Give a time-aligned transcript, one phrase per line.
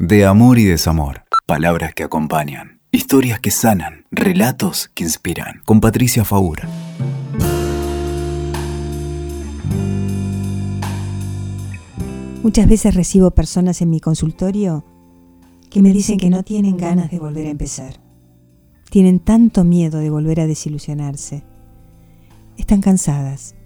[0.00, 1.24] De amor y desamor.
[1.44, 2.78] Palabras que acompañan.
[2.92, 4.04] Historias que sanan.
[4.12, 5.60] Relatos que inspiran.
[5.64, 6.68] Con Patricia Faura.
[12.44, 14.84] Muchas veces recibo personas en mi consultorio
[15.68, 18.00] que me dicen que no tienen ganas de volver a empezar.
[18.90, 21.42] Tienen tanto miedo de volver a desilusionarse.
[22.56, 23.56] Están cansadas.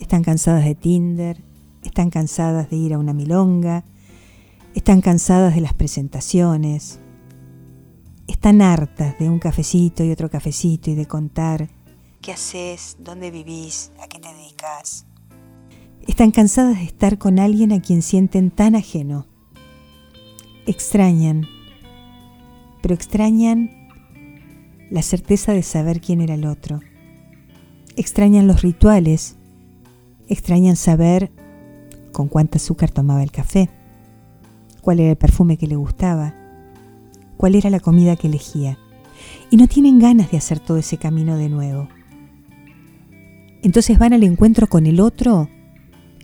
[0.00, 1.40] Están cansadas de Tinder,
[1.84, 3.84] están cansadas de ir a una milonga,
[4.74, 7.00] están cansadas de las presentaciones,
[8.26, 11.68] están hartas de un cafecito y otro cafecito y de contar
[12.20, 15.06] qué haces, dónde vivís, a qué te dedicas.
[16.06, 19.26] Están cansadas de estar con alguien a quien sienten tan ajeno.
[20.66, 21.46] Extrañan,
[22.82, 23.70] pero extrañan
[24.90, 26.80] la certeza de saber quién era el otro.
[27.96, 29.36] Extrañan los rituales,
[30.28, 31.32] extrañan saber
[32.12, 33.70] con cuánta azúcar tomaba el café,
[34.88, 36.34] cuál era el perfume que le gustaba,
[37.36, 38.78] cuál era la comida que elegía.
[39.50, 41.90] Y no tienen ganas de hacer todo ese camino de nuevo.
[43.62, 45.50] Entonces van al encuentro con el otro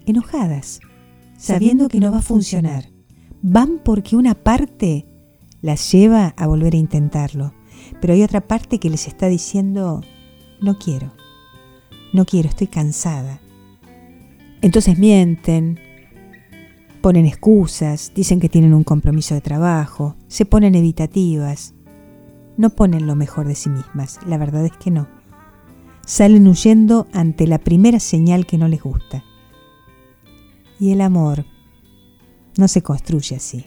[0.06, 0.80] enojadas,
[1.36, 2.88] sabiendo que no va a funcionar.
[3.42, 5.04] Van porque una parte
[5.60, 7.52] las lleva a volver a intentarlo,
[8.00, 10.00] pero hay otra parte que les está diciendo,
[10.62, 11.12] no quiero,
[12.14, 13.42] no quiero, estoy cansada.
[14.62, 15.78] Entonces mienten,
[17.04, 21.74] ponen excusas, dicen que tienen un compromiso de trabajo, se ponen evitativas,
[22.56, 25.06] no ponen lo mejor de sí mismas, la verdad es que no.
[26.06, 29.22] Salen huyendo ante la primera señal que no les gusta.
[30.80, 31.44] Y el amor
[32.56, 33.66] no se construye así.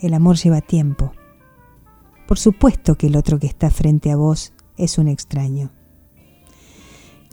[0.00, 1.14] El amor lleva tiempo.
[2.28, 5.72] Por supuesto que el otro que está frente a vos es un extraño.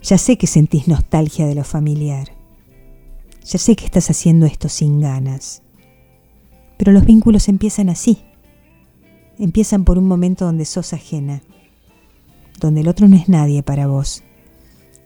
[0.02, 2.35] Ya sé que sentís nostalgia de lo familiar,
[3.46, 5.62] ya sé que estás haciendo esto sin ganas.
[6.76, 8.18] Pero los vínculos empiezan así.
[9.38, 11.42] Empiezan por un momento donde sos ajena,
[12.58, 14.24] donde el otro no es nadie para vos.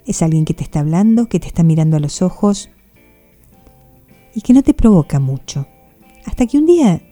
[0.06, 2.70] Es alguien que te está hablando, que te está mirando a los ojos
[4.34, 5.66] y que no te provoca mucho.
[6.24, 7.02] Hasta que un día,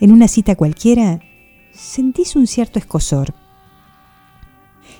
[0.00, 1.20] en una cita cualquiera,
[1.72, 3.34] sentís un cierto escosor.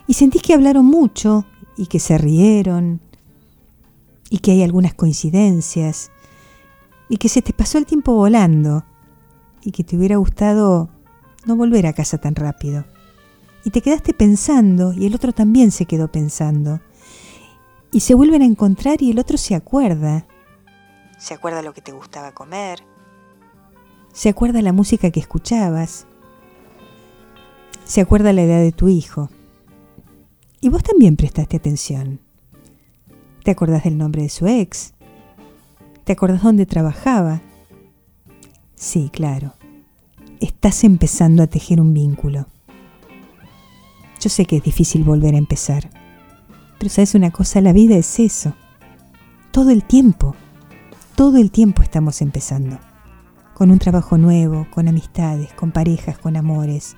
[0.07, 1.47] Y sentís que hablaron mucho
[1.79, 3.01] y que se rieron
[4.33, 6.11] y que hay algunas coincidencias
[7.11, 8.83] y que se te pasó el tiempo volando
[9.61, 10.89] y que te hubiera gustado
[11.45, 12.87] no volver a casa tan rápido.
[13.63, 16.81] Y te quedaste pensando y el otro también se quedó pensando.
[17.93, 20.27] Y se vuelven a encontrar y el otro se acuerda.
[21.19, 22.83] Se acuerda lo que te gustaba comer.
[24.15, 26.07] Se acuerda la música que escuchabas.
[27.85, 29.29] Se acuerda la edad de tu hijo.
[30.63, 32.22] Y vos también prestaste atención.
[33.43, 34.95] ¿Te acordás del nombre de su ex?
[36.05, 37.41] ¿Te acordás dónde trabajaba?
[38.77, 39.55] Sí, claro.
[40.39, 42.47] Estás empezando a tejer un vínculo.
[44.21, 45.91] Yo sé que es difícil volver a empezar.
[46.79, 48.55] Pero sabes una cosa, la vida es eso.
[49.51, 50.37] Todo el tiempo.
[51.17, 52.79] Todo el tiempo estamos empezando.
[53.55, 56.97] Con un trabajo nuevo, con amistades, con parejas, con amores.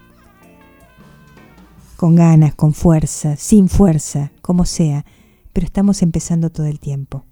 [1.96, 5.06] Con ganas, con fuerza, sin fuerza, como sea
[5.54, 7.24] pero estamos empezando todo el tiempo.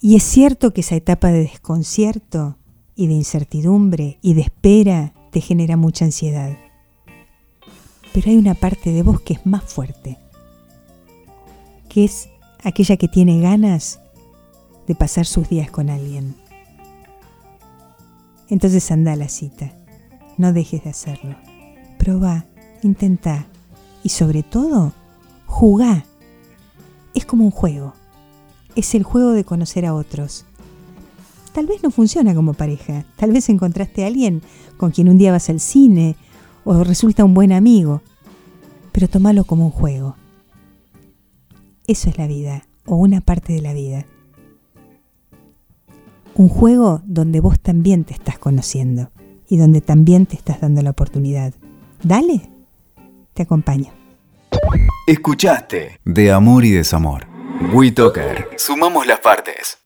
[0.00, 2.56] Y es cierto que esa etapa de desconcierto
[2.96, 6.56] y de incertidumbre y de espera te genera mucha ansiedad.
[8.12, 10.18] Pero hay una parte de vos que es más fuerte,
[11.88, 12.30] que es
[12.64, 14.00] aquella que tiene ganas
[14.86, 16.34] de pasar sus días con alguien.
[18.48, 19.72] Entonces anda a la cita,
[20.38, 21.36] no dejes de hacerlo.
[21.98, 22.46] Proba,
[22.82, 23.46] intenta
[24.02, 24.94] y sobre todo,
[25.44, 26.06] jugá
[27.18, 27.94] es como un juego.
[28.74, 30.46] Es el juego de conocer a otros.
[31.52, 33.04] Tal vez no funciona como pareja.
[33.16, 34.42] Tal vez encontraste a alguien
[34.76, 36.16] con quien un día vas al cine
[36.64, 38.02] o resulta un buen amigo.
[38.92, 40.16] Pero tómalo como un juego.
[41.86, 44.06] Eso es la vida o una parte de la vida.
[46.34, 49.10] Un juego donde vos también te estás conociendo
[49.48, 51.52] y donde también te estás dando la oportunidad.
[52.02, 52.48] Dale,
[53.34, 53.97] te acompaño.
[55.06, 57.26] Escuchaste De Amor y Desamor.
[57.72, 58.50] WeToker.
[58.56, 59.78] Sumamos las partes.